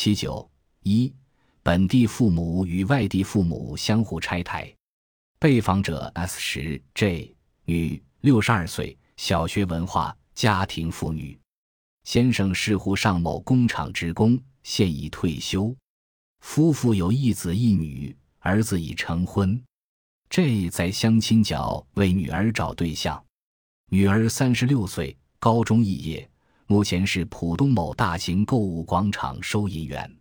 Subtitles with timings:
[0.00, 0.48] 七九
[0.84, 1.12] 一，
[1.60, 4.72] 本地父母与外地父母相互拆台。
[5.40, 11.36] 被访者 S 十 J 女，六十二岁，小学文化，家庭妇女。
[12.04, 15.74] 先生是沪上某工厂职工，现已退休。
[16.44, 19.60] 夫妇有一子一女，儿子已成婚。
[20.30, 23.20] J 在相亲角为女儿找对象，
[23.90, 26.30] 女儿三十六岁，高中肄业，
[26.70, 30.18] 目前是浦东某大型购物广场收银员。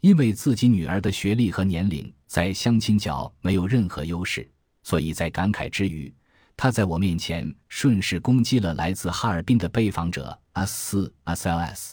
[0.00, 4.50] 因为自己女儿的学历和年龄在相亲角没有任何优势，
[4.82, 6.12] 所以在感慨之余，
[6.56, 11.90] 他在我面前顺势攻击了来自哈尔滨的被访者 S 四 SLS。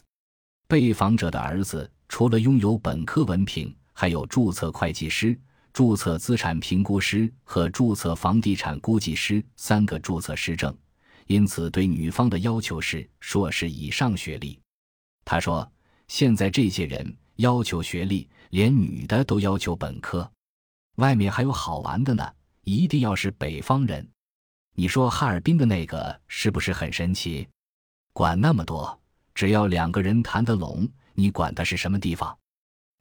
[0.70, 5.38] 被访者的儿子除了拥有本科文凭，还有注册会计师。
[5.74, 10.78] 注册资产评估师和注册房地产估计师三个注册师证，
[11.28, 14.60] 因此对女方的要求是硕士以上学历。
[15.24, 15.70] 他说
[16.08, 20.30] ：“现在这些人要求学历，连女的都要求本科。
[20.96, 22.34] 外面还有好玩的呢，
[22.64, 24.08] 一定要是北方人。
[24.76, 27.48] 你说哈尔滨的那个是不是很神奇？
[28.14, 29.00] 管那么多，
[29.34, 32.38] 只要两个人谈得拢，你管他是什么地方？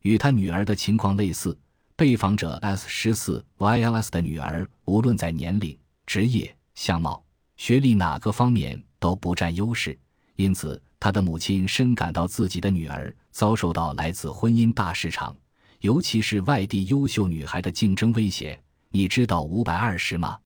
[0.02, 1.58] 与他女儿的情况类似。”
[1.96, 7.22] 被访者 S 十四 YLS 的女儿，无论在年龄、职业、相貌、
[7.60, 9.96] 学历哪个方面都不占优势，
[10.36, 15.36] 因此他的母亲深感到自己的女儿遭受到来自婚姻大市场，
[15.80, 18.58] 尤其是外地优秀女孩的竞争威胁。
[18.88, 20.38] 你知道五百二十吗？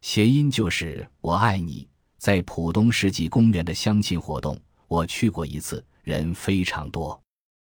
[0.00, 1.86] 谐音就是“我爱你”。
[2.16, 7.20] 在浦东世纪公园的相亲活动，我去过一次，人非常多。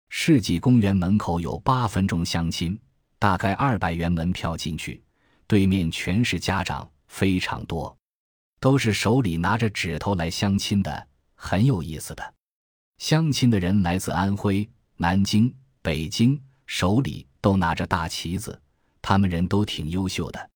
[0.09, 2.76] 世纪公园门口有八分钟相亲。
[3.20, 5.04] 大概二百元门票进去，
[5.46, 7.96] 对面全是家长，非常多，
[8.62, 12.34] 都是手里拿着指头来相亲的，很有意思的。
[13.00, 18.62] 相亲的人来自安徽、南京、北京，手里都拿着大旗子，
[19.02, 20.50] 他们人都挺优秀的。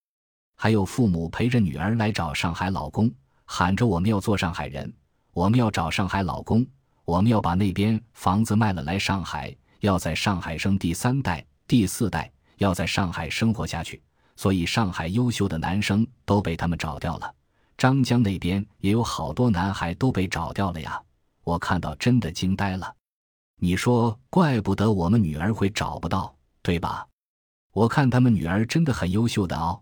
[0.56, 3.12] 还有父母陪着女儿来找上海老公，
[3.44, 4.94] 喊着我们要做上海人，
[5.34, 6.64] 我们要找上海老公，
[7.06, 12.32] 我们要把那边房子卖了来上海，要在上海生第三代、第四代。
[12.58, 14.02] 要在上海生活下去，
[14.38, 17.36] 所以上海优秀的男生都被他们找掉了。
[17.78, 21.02] 张江那边也有好多男孩都被找掉了呀，
[21.44, 22.96] 我看到真的惊呆了。
[23.58, 27.08] 你说，怪不得我们女儿会找不到，对吧？
[27.72, 29.82] 我看他们女儿真的很优秀的哦。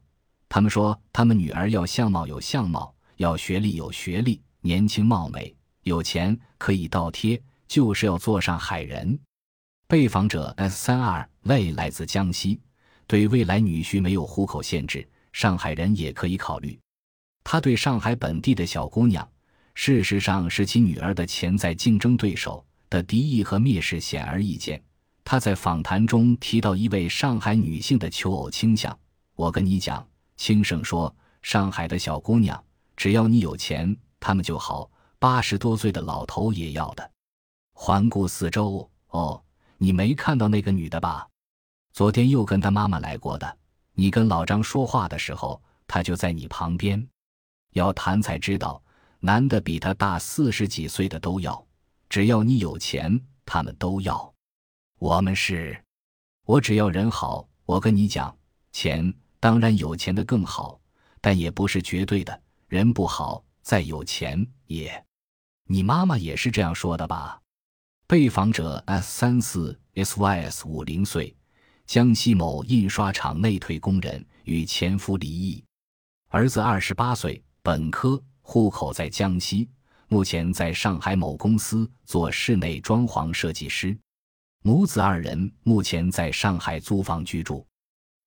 [0.49, 9.19] 他们说，他们女儿要相貌有相貌，要学历有学历，年轻貌美，有钱可以倒贴，就是要做上海人。
[9.87, 12.59] 被访者 S 三二为来自江西，
[13.05, 16.79] 对未来女婿没有户口限制，上海人也可以考虑。
[17.43, 19.27] 他对上海本地的小姑娘，
[19.73, 24.81] 事实上是其女儿的潜在竞争对手的敌意和蔑视显而易见。
[25.23, 28.97] 他在访谈中提到一位上海女性的求偶倾向，
[29.35, 30.05] 我跟你讲，
[30.37, 32.61] 轻声说，上海的小姑娘，
[32.95, 34.89] 只要你有钱，他们就好，
[35.19, 37.11] 八十多岁的老头也要的。
[37.73, 39.41] 环顾四周，哦。
[39.79, 41.27] 你没看到那个女的吧？
[41.91, 43.57] 昨天又跟她妈妈来过的。
[43.95, 47.05] 你跟老张说话的时候，她就在你旁边。
[47.73, 48.81] 要谈才知道，
[49.19, 51.65] 男的比她大四十几岁的都要，
[52.09, 54.33] 只要你有钱，他们都要。
[54.97, 55.83] 我们是，
[56.45, 57.47] 我只要人好。
[57.65, 58.35] 我跟你讲，
[58.71, 60.79] 钱当然有钱的更好，
[61.21, 62.41] 但也不是绝对的。
[62.67, 65.05] 人不好，再有钱也。
[65.65, 67.39] 你妈妈也是这样说的吧？
[68.05, 71.33] 被访者 S 三四 SYS 五零岁，
[71.85, 75.63] 江西某印刷厂内退工人，与前夫离异，
[76.27, 79.69] 儿子二十八岁，本科，户口在江西，
[80.09, 83.97] 目前在上海某公司做室内装潢设计师，
[84.63, 87.65] 母子二人目前在上海租房居住。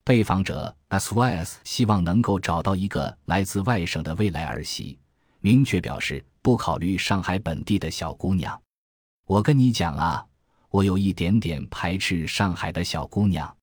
[0.02, 4.98] 被访者 SYS 希望能够找到一个来自外省的未来儿媳，
[5.40, 8.58] 明确表示不考虑上海本地的小姑娘。
[9.26, 10.26] 我跟你讲啊，
[10.70, 13.54] 我有一点点排斥上海的小姑娘，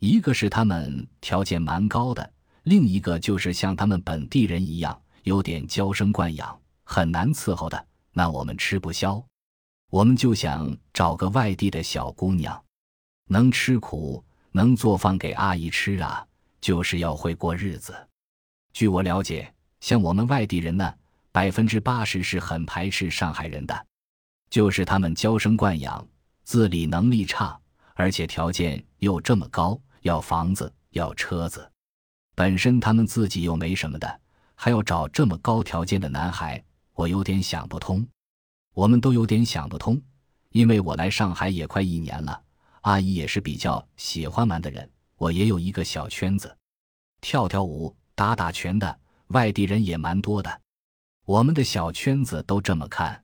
[0.00, 2.32] 一个是她们条件蛮高的，
[2.64, 7.86] 另一个就是像他们本地人一样，有点娇生惯养，很难伺候的。
[8.12, 9.22] 那我们吃不消，
[9.90, 12.62] 我们就想找个外地的小姑娘，
[13.26, 16.24] 能吃苦，能做饭给阿姨吃啊，
[16.60, 17.94] 就是要会过日子。
[18.72, 20.94] 据我了解，像我们外地人呢，
[21.32, 23.86] 百分之八十是很排斥上海人的。
[24.50, 26.06] 就是他们娇生惯养，
[26.44, 27.58] 自理能力差，
[27.94, 31.68] 而且条件又这么高，要房子要车子，
[32.36, 34.20] 本身他们自己又没什么的，
[34.54, 36.62] 还要找这么高条件的男孩，
[36.94, 38.06] 我有点想不通。
[38.72, 40.00] 我们都有点想不通，
[40.50, 42.42] 因为我来上海也快一年了，
[42.82, 46.56] 阿姨也是比较喜欢玩的人，我也有一个小圈子，
[47.20, 50.60] 跳跳舞、打打拳的外地人也蛮多的。
[51.24, 53.23] 我们的小圈子都这么看。